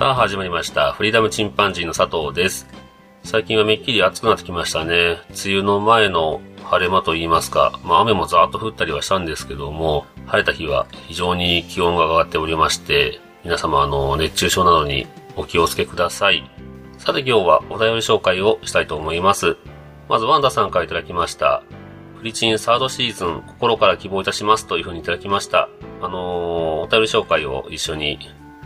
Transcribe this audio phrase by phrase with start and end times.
[0.00, 0.94] さあ始まりました。
[0.94, 2.66] フリーダムチンパンジーの佐藤です。
[3.22, 5.18] 最近はめっきり暑くなってきましたね。
[5.44, 16.50] 梅雨の前の晴れ間と言いますか、まあ雨もざーっと降ったりはしたんですけども、晴れた日は非常に気温が上がっておりまして、皆様あの、熱中症などにお気をつけください。
[16.96, 19.58] さて今日はお便り紹介をしたいと思います。
[20.08, 21.62] まずワンダさんからいただきました。
[22.16, 25.68] フリチンサードシーズン、心から希望いたしますというふうにいただきました。
[26.00, 28.18] あのーお便り紹介を一緒に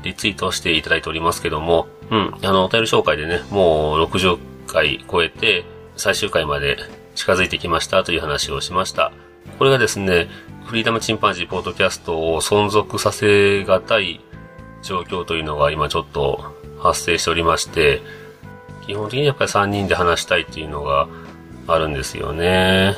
[0.05, 5.65] リツイートしていただいておりますけども、うん、あの、お便り紹介でね、もう60回超えて、
[5.97, 6.79] 最終回まで
[7.15, 9.13] 近づいてきましたという話をしました。
[9.59, 10.29] これがですね、
[10.65, 14.21] フリーダムチンパンジーポッドキャストを存続させがたい
[14.83, 18.03] 状況というのが今ちょっと発生しておりまして、
[18.87, 21.09] 基本的にやっぱり3人で話したいっていうのが
[21.67, 22.95] あるんですよね。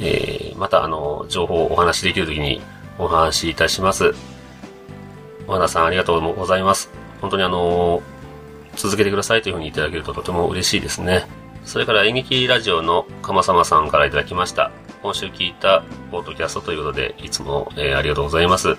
[0.00, 2.62] えー、またあの、情報をお話しできるときに
[2.98, 4.14] お話しいたします。
[5.46, 6.90] 和田さんありがとうございます。
[7.20, 8.02] 本当にあの
[8.76, 11.26] 続けてくださいというふうにいただけるととても嬉しいですね。
[11.64, 14.70] それから演劇ラジオの鎌様さんからいただきました。
[15.02, 18.76] 今週聞いたポッドキャストということで、いつも、えーありがとうございます。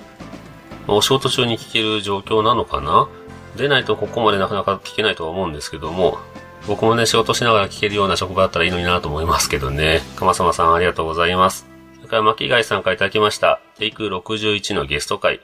[0.88, 3.08] お仕事中に聞ける状況なのかな？
[3.56, 6.20] 出ないとここまでなかなか聞けないとは思うんですけども、
[6.68, 10.02] 僕もね、仕事しながら聞けるような職場だったらいいのになと思いますけどね。
[10.16, 11.66] 鎌様さんありがとうございます。
[11.98, 13.62] それから巻貝さんからいただきました。
[13.78, 15.42] テイク61のゲスト会。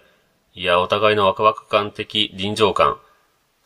[0.53, 2.97] いや、お互いのワクワク感的臨場感、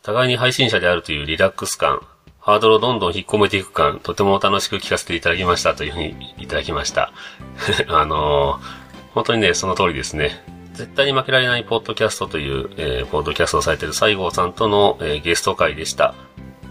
[0.04, 2.00] 互いに配信者であるというリラックス感、
[2.40, 7.12] ハードルをどんどん引っ込めていく感、とても楽しく聞かせていただきましたというふうにいただきました。
[7.90, 10.46] あのー本当にね、その通りですね。
[10.74, 16.14] 絶対に負けられないポッドキャストという、えーポッドキャストをされている西郷さんとの、えーゲスト会でした。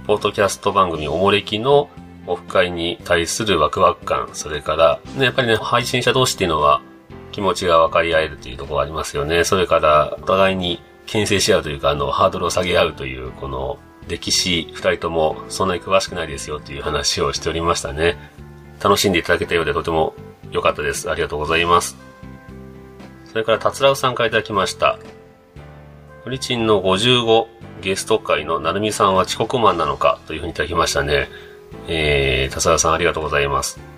[0.07, 1.89] ポッドキャスト番組おもれきの
[2.29, 6.83] オフ会に対するワクワク感、それから、ね、やっぱりね、配信者同士っていうのは、
[7.35, 9.43] 気持ちが分かり合えるというところがありますよね。
[9.43, 18.17] それから、お互いに牽制し合うというか、あの、ハードルを下げ合うという、この、歴史、二人ともそんなに詳しくないですよという話をしておりましたね。
[18.81, 20.15] 楽しんでいただけたようでとても
[20.53, 21.11] 良かったです。
[21.11, 21.97] ありがとうございます。
[23.27, 25.01] それから、達郎さんからいただきました。
[26.23, 27.47] フリチンの55
[27.83, 31.29] ゲスト会のなるみさんは遅刻マンなのかというふうにいただきましたね。
[31.89, 33.94] えー、達郎さんありがとうございます。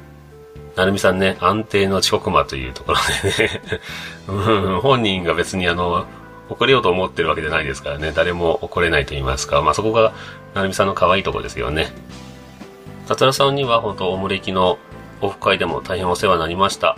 [0.76, 3.62] なるみさんね、安定の遅刻魔というところでね、
[4.28, 6.04] うん本人が別にあの、
[6.50, 10.12] 怒れようと思ってるわけじゃないですからね、誰も怒れないと言いますか、まあそこが、
[10.54, 11.92] なるみさんの可愛いところですよね。
[13.08, 14.78] 達郎さんには本当、おもれきの
[15.22, 16.96] オフ会でも大変お世話になりました。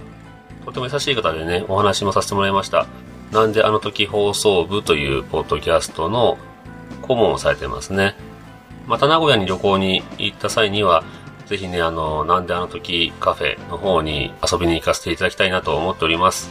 [0.65, 2.87] とても優しい方でね、お話もさせてもらいました。
[3.31, 6.39] なんであの時放送部というポッドキャストの
[7.03, 8.17] 顧問をされてますね。
[8.87, 11.05] また名古屋に旅行に行った際には、
[11.49, 16.51] ぜひね、あの、なんであの時カフェの方に遊びに行かせていただきたいなと思っております。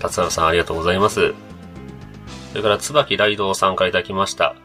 [0.00, 1.34] 達原さんありがとうございます。
[2.50, 4.56] それから、椿ライドさんからいただきました。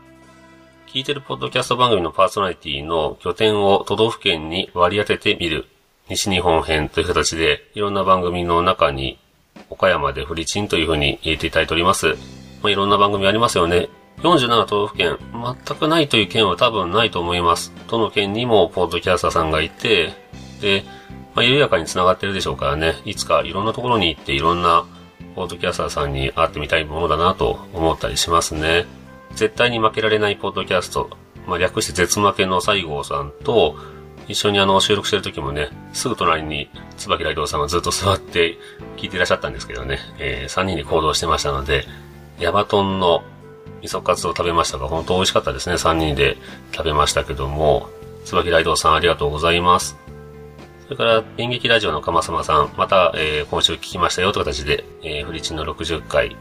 [0.87, 5.67] 聞いてるポッドキャスト番組のパーソナリティの拠点を都道府県に割り当ててみる
[6.09, 9.19] 西日本編という形で、いろんな番組の中に
[9.69, 12.15] 岡山でフリチンというふうに入れていただいております。
[12.63, 13.89] まあ、いろんな番組ありますよね。
[14.21, 17.71] 47都道府県、全くないという県は多分ないと思います。
[17.87, 20.13] どの県にもポッドキャスターさんがいて、
[20.59, 20.83] で、
[21.35, 24.85] まあ、緩やかに繋がってるでしょうからね、いつかいろんなところに行っていろんな
[25.35, 28.87] ポッドキャスターさんに会ってみたいものだなと思ったりしますね。
[29.35, 31.11] 絶対に負けられないポッドキャスト、
[31.45, 33.75] まあ、略して絶負けの西郷さんと、
[34.27, 38.57] 一緒にあの収録してる時もね、すぐ隣に椿ライドウさんがずっと座って
[38.97, 41.85] 聞いていらっしゃったんですけどね、えー、3人で行動してましたので、
[42.39, 43.23] ヤバトンの
[43.81, 45.75] 味噌カツを食べましたが、本当美味しかったですね。
[45.75, 46.37] 3人で
[46.71, 47.89] 食べましたけども、
[48.25, 49.97] 椿ライドウさんありがとうございます。
[50.85, 56.35] それから、演劇ラジオの鎌様さん、また、えー今週聞きましたよという形で、えーフリチンの60回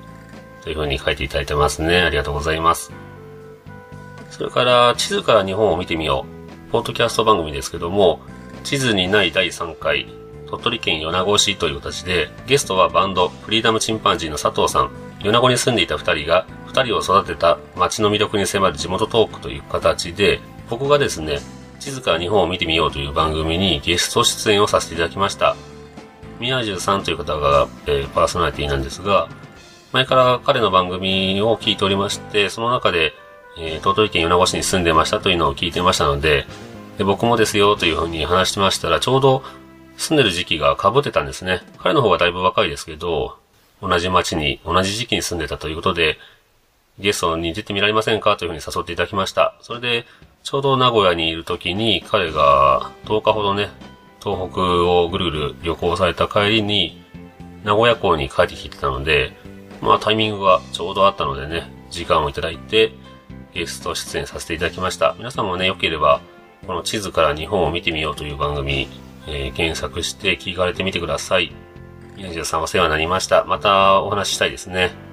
[0.63, 2.03] というふうに書いていただいてますね。
[2.03, 2.93] ありがとうございます。
[4.31, 6.27] それから、地図から日本を見てみよ
[6.69, 6.73] う。
[6.73, 8.21] ポッドキャスト番組ですけども、
[8.65, 10.07] 地図にない第3回、
[10.49, 14.91] 鳥取県米子市という形で、ゲストはバンド、フリーダムチンパンジーの佐藤さん、
[15.23, 16.47] 米子に住んでいた2人が、
[16.85, 21.39] 人を育てた街の魅力に迫る地元トークという形で、僕がですね、
[21.79, 25.57] 地図から日本を見てみようという番組にゲスト出演をさせていただきました。
[26.41, 29.29] 宮中さんという方が、えーパーソナリティなんですが、
[29.93, 33.15] 前から彼の番組を聞いておりまして、その中で、
[33.59, 36.47] えー、鳥取県米子市に住んでましたというのを聞いてましたので、
[36.99, 39.43] で僕もですよというふうに話しましたら、ちょうど
[39.97, 41.63] 住んでる時期が被ってたんですね。
[41.79, 43.39] 彼の方がだいぶ若いですけど、
[43.81, 46.19] 同じ町に、同じ時期に住んでたということで、
[46.99, 49.57] ゲストに出てみられませんかというふうに誘っていただきました。
[49.61, 50.07] それで、
[50.43, 53.69] ちょうど名古屋にいる時に、彼が10日ほどね、
[54.23, 57.03] 東北をぐるぐる旅行された帰りに、
[57.65, 59.33] 名古屋港に帰ってきてたので、
[59.83, 62.93] まあタイミングがちょうどあったのでね、時間をいただいて、
[63.53, 65.15] ゲスト出演させていただきました。
[65.19, 66.21] 皆さんもね、良ければ、
[66.67, 68.89] この地図から日本を見てみようという番組、
[69.27, 71.53] えー、検索して聞かれてみてください。
[72.17, 73.45] 宮地さんお世話になりました。
[73.45, 75.06] またお話ししたいですね。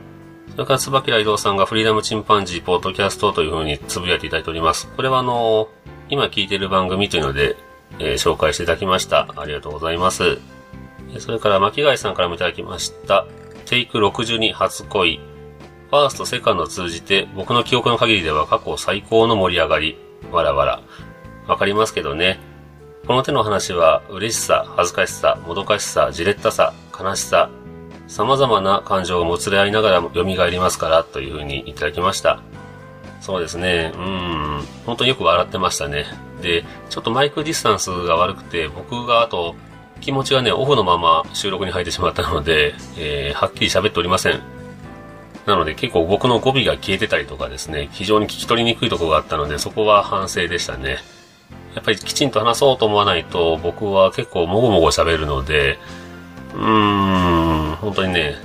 [0.51, 4.87] それから、椿雷道さんがフリーダムチンパンジーポッドキャストという風につぶやいていただいております。
[4.95, 5.69] これはあの、
[6.09, 7.55] 今聞いている番組というので、
[7.99, 9.27] えー、紹介していただきました。
[9.35, 10.39] ありがとうございます。
[11.19, 13.25] それから、巻貝さんからもいただきました。
[13.65, 15.19] テイク62初恋。
[15.89, 19.97] ファースト、セカンド通じて、僕の記憶の限りでは過去最高の盛り上がり。
[20.31, 20.81] わらわら。
[21.47, 22.39] わかりますけどね。
[23.05, 27.49] この手の話は、嬉しさ、恥ずかしさ、もどかしさ、じれったさ、悲しさ、
[28.07, 32.41] 様々な感情をもつれ合いながら蘇りますからというふうにいただきました。
[33.21, 33.93] そうですね。
[33.95, 34.63] うん。
[34.85, 36.05] 本当によく笑ってましたね。
[36.41, 39.55] で、ちょっとマイクディスタンスが悪くて、僕があと、
[40.01, 44.41] 気持ちがね、オフのまま収録に入ってしまったので、えー、はっきり喋っておりません。
[45.45, 50.97] なので結構僕の語尾が消えてたりとかですね、非常に聞き取りにくいとこがあったので、そこは反省でしたね。
[51.75, 55.79] やっぱりきちんと話そうと思わないと、僕は結構もごもご喋るので、
[56.53, 57.42] うーん、
[57.83, 58.35] 本当にね、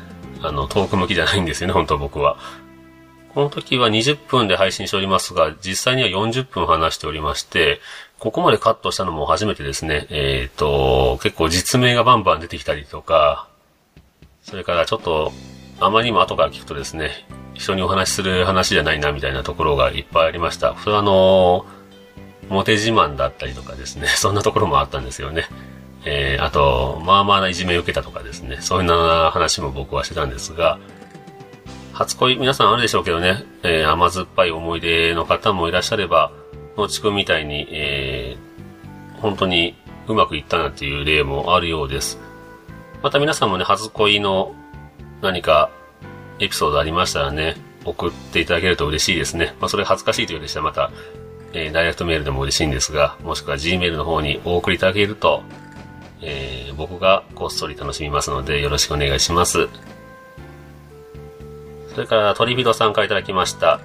[0.43, 2.37] あの、遠く向きじゃないんですよね、本当僕は。
[3.35, 7.81] この時は20分で配信しておりますが、実際には40分話しておりまして、
[8.19, 10.07] ここまでカットしたのも初めてですね。
[10.11, 13.49] えっ、ー、と、結構実名がバンバン出てきたりとか、
[14.43, 15.33] それからちょっと、
[15.79, 17.11] あまりにも後から聞くとですね、
[17.55, 20.77] 人にお話しする話じゃないなみたいなところがいっぱいありました。
[20.79, 21.67] それはあの、
[22.49, 25.45] モテ自慢だったりとかですね、そんなところもあったんですよね。
[26.05, 30.79] えー、あと、まあまあないじめを受けたとかですね、そういうな話も僕はしてたんですが、
[31.93, 36.31] 初恋、皆さんあるでしょうけどね、えー、甘酸っぱい思い出の方もいらっしゃれば、
[36.77, 39.75] のちくんみたいに、えー、本当に
[40.07, 42.19] うまくいったなっていう例もあるようです。
[43.03, 44.55] また皆さんもね、初恋の
[45.21, 45.71] 何か
[46.39, 49.55] エピソードありましたらね、送っていただけると嬉しいですね。
[49.61, 50.91] まあ、それ恥ずかしいというようでしたらまた、
[51.53, 55.43] えー、ダイレクトメールでも嬉しいんですが、もしくは Gmail の方にお送りいただけると、
[56.23, 59.69] えー、僕がこっそり楽しみますので、よろしくお願いします。
[61.95, 63.81] それから、トリフィドさんからいただきました。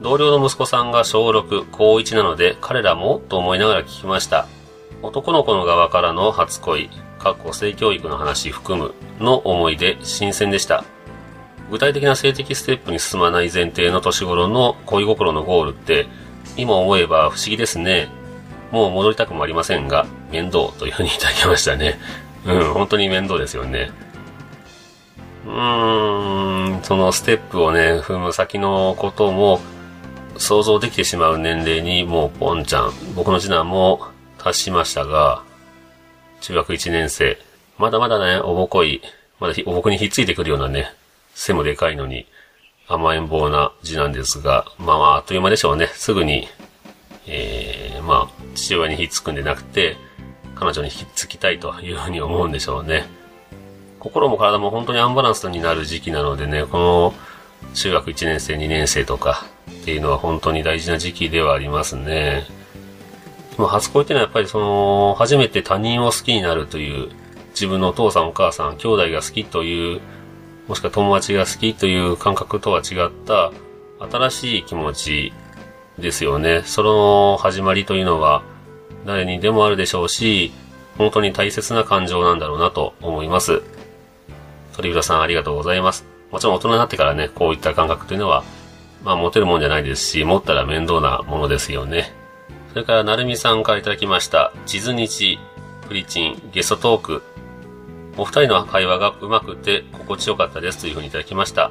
[0.00, 4.46] 同僚の息子さんが小6、高1なので、彼らもと思いながら聞きました。
[5.02, 10.84] 男の子の側からの初恋、かっこ性教育の話含むの思い出、新鮮でした。
[11.70, 16.06] 具体的な性的ステップに進まない前提の年頃の恋心のゴールって、
[16.56, 18.08] 今思えば不思議ですね。
[18.70, 21.96] もう戻りたくもありませんが、面倒というふうにいただきましたね。
[22.44, 23.92] うん、本当に面倒ですよね。
[25.46, 29.60] うーん、そのステップをね、踏む先のことも
[30.36, 34.08] 想像できてしまう年齢にもうポンちゃん、僕の次男も
[34.38, 35.44] 達しましたが、
[36.40, 37.38] 中学1年生、
[37.78, 39.02] まだまだね、おぼこい、
[39.38, 40.92] まだおぼこにひっついてくるようなね、
[41.34, 42.26] 背もでかいのに
[42.88, 45.86] 甘えん坊な字なんですが、まああっという間でしょうね。
[45.86, 46.48] すぐに、
[47.26, 49.96] えー、まあ、父親にひっつくんでなくて、
[50.54, 53.06] 彼女にひっつきたいというふうに思うんでしょうね。
[53.98, 57.14] 心も体も本当にアンバランスになる時期なのでね、この
[57.74, 62.46] 中学1年生、2年生とかっていうのは本当に大事な時期ではありますね。
[63.56, 67.10] でも初恋っていうのはやっぱりその、初めて他人を好きになるという、
[67.50, 70.00] 自分のお父さんお母さん、兄弟が好きという、
[70.68, 73.52] もしくは友達が好きという感覚とは違った
[74.10, 75.32] 新しい気持ち
[75.98, 76.62] ですよね。
[76.64, 78.42] その始まりというのは
[79.04, 80.52] 誰にでもあるでしょうし、
[80.96, 83.62] 本当に大切な感情なんだろうなと思います。
[84.76, 86.04] 鳥浦さんありがとうございます。
[86.30, 88.44] もちろん大人になってからね、こういった感覚というのは、
[89.04, 92.12] まあ持てるもんじゃないですし、持ったら面倒なものですよね。
[92.70, 94.52] それから、なるみさんからいただきました。
[94.66, 95.38] 地図日、
[95.86, 97.22] プリチン、ゲストトーク。
[98.16, 101.70] お二人の会話がうまくて心地よかったですというふうにいただきました。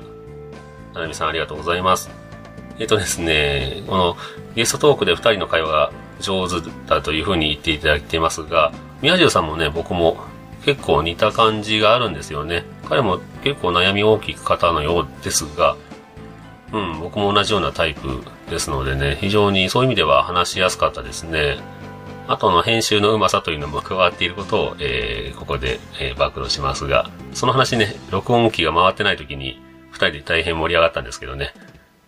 [0.93, 2.09] なるみさんありがとうございます。
[2.79, 4.17] えっ、とですね、この
[4.55, 6.55] ゲストトークで二人の会話が上手
[6.87, 10.17] だというふうに言っていただいていますが、宮地さんもね、僕も
[10.65, 12.63] 結構似た感じがあるんですよね。
[12.87, 15.75] 彼も結構悩み大きく方のようですが、
[16.71, 21.57] うん、僕も同じようなタイプですのでね、非常にそういう意味では話しやすかったですね。
[22.27, 31.53] あとの編集のうまさというのも加わっていることを、えー、ここで、えー、暴露しますが、その話ね、録音機が回ってない時に、二人で大変盛り上がったんですけどね。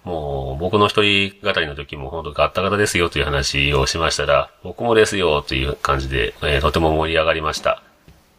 [0.05, 7.81] もう僕の一人語りの時も本当ガッタガタですよという話をしましたら、僕もですよという感じで、えー、とても盛り上がりました。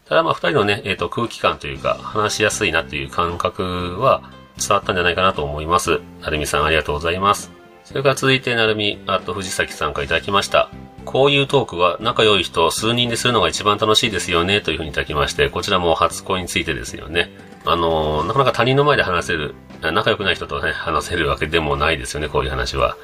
[0.07, 5.99] ただまあ二人のね、えっ、ー、と空気感というか話しやすいなという感覚は伝わったんじゃないかなと思います。
[6.21, 7.51] なるみさんありがとうございます。
[7.83, 10.69] それから続いてなるみ、あと藤崎さんからいただきました。
[11.05, 17.29] こういうトークは仲良い人数人でするのが一番楽しいですよねというふうにいただきまして、こちらも初恋についてですよね。
[17.67, 22.97] あの、なかなか他人の前で話せる、仲良くない人とね、話せるわけでもないですよね、こういう話は。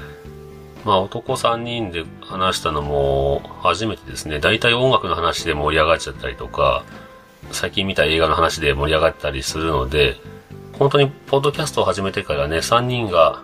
[0.85, 4.39] まあ男3人で話したのも初めてですね。
[4.39, 6.83] 大体音楽の話で盛り上がっちゃったりとか、
[7.51, 10.17] 最近見た映画の話で盛り上がったりするので、
[10.79, 13.43] 本当にポッドキャストを始めてからね、3人が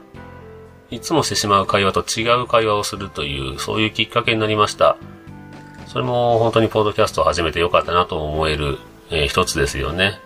[0.92, 4.98] いつもしてしまう会話と違う会話をするという、そういうきっかけになりました。
[5.88, 8.80] それも本当にポッドキャストを始めてよかったなと思える、
[9.12, 10.20] えー、一つですよね。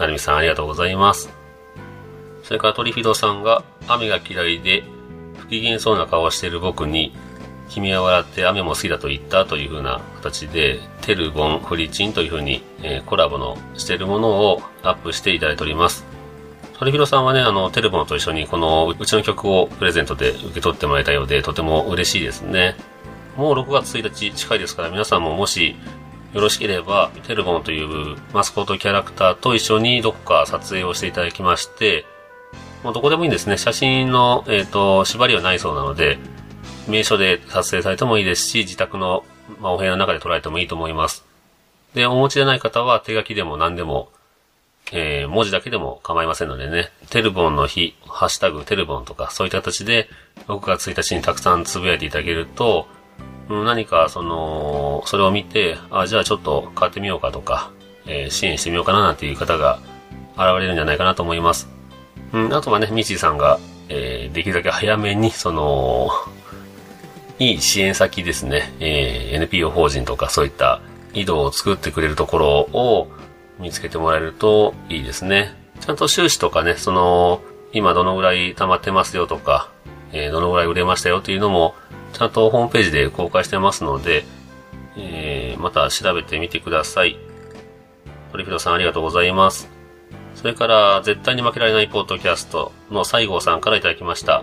[0.00, 1.30] なるみさんありがとうございます。
[2.42, 4.82] それからトリフィドさんが雨が嫌いで
[5.38, 7.14] 不機嫌そうな顔をしている僕に
[7.70, 16.04] 君は笑って雨も好きだと言ったという風な形で、テルボン、フリチンという風に、えー、コラボのしているものをアップしていただいております。
[16.78, 22.74] 鳥広さんはね、あの、テルボンと一緒にこのうちの曲をプレゼントで受け取ってもらえたようで、とても嬉しいですね。
[23.36, 25.76] もう6月1日近いですから、皆さんももし
[26.32, 32.04] よろしければ、テルボンというマスコットキャラクターと一緒にどこか撮影をしていただきまして、
[32.84, 33.58] もうどこでもいいんですね。
[33.58, 36.18] 写真の、えっ、ー、と、縛りはないそうなので、
[36.88, 39.24] 名所で撮影されてもいいですし、自宅の、
[39.60, 41.24] まあ、お部屋の中で撮られてもいいと思います。
[41.94, 44.10] で、お持ちでない方は手書きでも何でも
[44.92, 50.08] えー、文字だけでも構いませんのでね、テルボンの日、ハッシュタグテルボンとか、そういった形で、
[50.48, 52.88] 6月1日にたくさんつぶやいていただけると、
[53.50, 57.72] うん、何か、その、それを見て、あ、じゃあちょっと買ってみようかとか、
[58.06, 59.80] えー、支援してみようかななんていう方が
[60.34, 61.68] 現れるんじゃないかなと思います。
[62.32, 66.10] うん、あとはね、ミッチーさんが、えー、できるだけ早めに、その、
[67.40, 70.80] いい支援先ですね、えー、NPO 法人とかそういった
[71.12, 73.08] 井戸を作ってくれるところを、
[73.58, 75.54] 見つけてもらえるといいですね。
[75.80, 77.42] ちゃんと収支とかね、その、
[77.72, 79.70] 今どのぐらい溜まってますよとか、
[80.12, 81.74] えー、どのぐらい売れましたよというのも、
[82.12, 84.24] ちゃんとホームページで公開してますので、
[84.96, 87.18] えー、また調べてみてください。
[88.32, 89.68] トリフィドさんありがとうございます。
[90.34, 94.42] それから、絶対に負けられないポッドキャストの西郷さんからいただきました。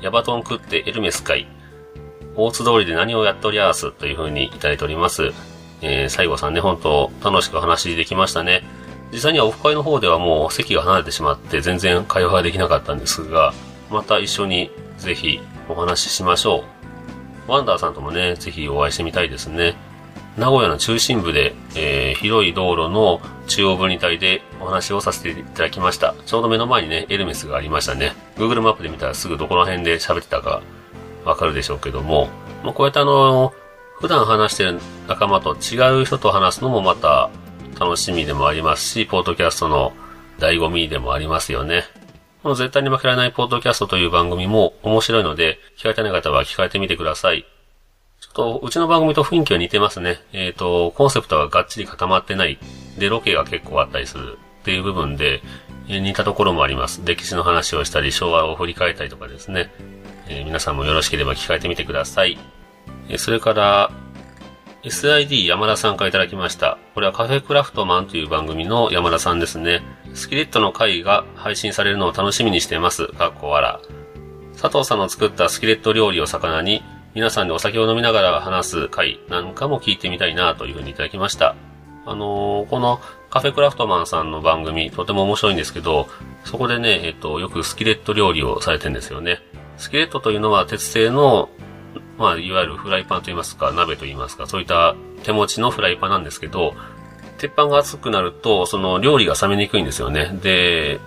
[0.00, 1.46] ヤバトン食ってエルメス会。
[2.34, 5.32] 大津通りで何をやっておりゃーすという風にいただいております。
[5.80, 8.62] えー、西郷さんね、本当楽しく話できましたね。
[9.12, 13.52] 実際にはオフ会の方ではもう席が離れてしまって全然会話ができなかったんですが、
[13.90, 16.71] また一緒にぜひお話ししましょう。
[17.52, 19.74] ワンダーさんともね、ぜひお会いしてみたいですね。
[20.38, 26.14] 名古屋の中心部で、えー、広い道路の中央分離帯でお話をさせていただきました。
[26.24, 28.14] ちょうど目の前にね、エルメスがありましたね。
[28.36, 30.62] Google マップで見たらすぐどこら辺で喋ってたか
[31.26, 32.30] わかるでしょうけども、
[32.64, 33.52] まあ、こうやってあの
[34.00, 37.28] 普段話してる仲間と違う人と話すのもまた
[37.78, 39.92] 楽しみでもありますし、ポッドキャストの
[40.38, 41.84] 醍醐味でもありますよね。
[42.42, 47.46] この絶対に負けられないポッドキャストという番組も面白いので、聞かれてない方は聞かれてみてください。
[48.20, 50.18] ちょっと、うちの番組と雰囲気は似てますね。
[50.32, 52.58] えっ、ー、と、コンセプトががっちり固まってない。
[52.98, 55.40] で、ロケが結構あったりするっていう部分で、
[55.88, 57.00] えー、似たところもあります。
[57.04, 59.72] 歴史の話をしたり、昭和を振り返ったりとかですね。
[60.26, 62.38] えー、皆さんもよろしければ聞かれてみてください。
[63.08, 63.92] えそれから、
[64.84, 66.76] SID 山田さんからいただきました。
[66.94, 69.80] これはカフェクラフトマンという番組の山田さんですね。
[70.12, 73.06] スキレットの回が配信されるのを楽しみにしています。
[73.06, 73.80] かっこわら。
[74.60, 76.82] 佐藤さんの作ったスキレット料理を魚に、
[77.14, 81.54] 皆さんでお酒を飲みながら話す回なんかも聞いてみたいなというふうにいただきました。
[82.04, 86.08] あのー、このカフェクラフトマンさんの番組、とても面白いんですけど、
[86.44, 89.38] そこでね、えっと、よくスキレット料理をされてんですよね。
[89.76, 91.50] スキレットというのは鉄製の
[92.18, 96.74] まあ、いわゆるフライパンといいますか、鍋といいますか、そういった手持ちのフライパンなんですけど、
[97.38, 100.38] 鉄板が熱くなると、その料理が冷めにくいんですよね。
[100.42, 101.00] で、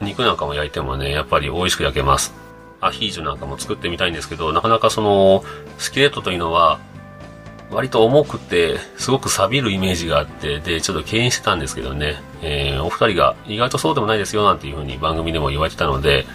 [0.00, 2.34] 肉なんかも焼いてもね、やっぱり美味しく焼けます。
[2.80, 5.44] アヒージョなんかも作ってみたいんですけど、なかなかその、
[5.78, 6.78] スキレットというのは、
[7.70, 16.26] 割と重くて、すごく錆びるイメージがあって、で、ちょっと敬遠してたんですけどね、えー、お二人が意外とそうでもないですよなんていうふうに番組でも言われてたので、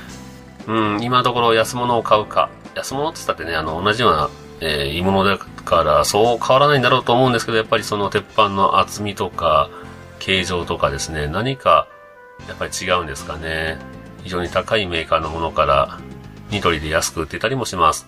[0.68, 4.30] うん、今のところ安物を買うか、安物って言ったってね、あの、同じような、
[4.60, 9.70] えー、鋳物だから、そう変わらないんだろうと思うんですけど、やっぱりその鉄板の厚みとか、
[10.20, 11.88] 形状とかですね、何か、
[12.48, 13.78] やっぱり違うんですかね。
[14.24, 16.00] 非常に高いメーカーのものから、
[16.50, 18.08] ニトリで安く売ってたりもします。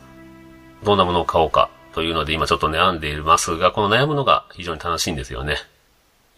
[0.83, 5.55] どんなものを買おうかというので今ちょっと悩んでいますが、この悩むのが非常に楽しいんですよね。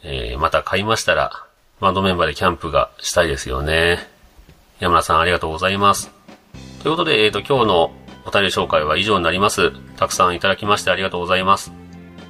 [0.04, 1.32] えー、また買いましたら、
[1.82, 4.00] バンドメンバーでキャンプがしたいですよね。
[4.80, 6.10] 山田さんありがとうございます。
[6.82, 7.92] ということで、えっ、と、今日の
[8.30, 9.72] お便り紹介は以上になります。
[9.98, 11.72] たくさんいただきましてありがとうございます。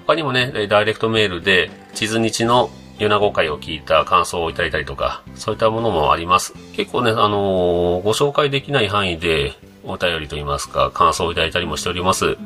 [0.08, 6.54] 他にもね、ダイレクトメールで、地図日の米子会を聞いた感想をいただいたりとか、そういったものもあります。
[6.74, 9.54] 結構ね、あのーご紹介できない範囲で、
[9.84, 12.38] お便りといいますか、感想をいただいたりもしております。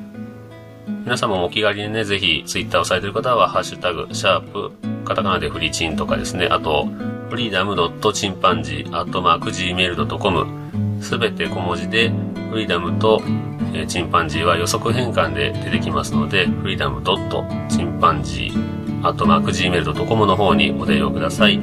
[0.87, 4.71] 皆様もお気軽にね、ぜひ、ツイッターをされている方は、ハッシュタグ、シャープ、
[5.05, 6.87] カタカナでフリチンとかですね、あと、
[7.29, 12.11] フリーダムドットチンパンジー、アットマーク Gmail.com、すべて小文字で、
[12.53, 13.19] フリーダムと、
[13.73, 21.59] えチンパンジーは予測変換で出てきますので、フリーダムドットチンパンジー、アットマーク Gmail.com の方にお電話ください。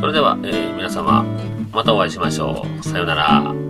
[0.00, 1.26] それでは、えー皆様、
[1.72, 2.82] またお会いしましょう。
[2.82, 3.67] さようなら。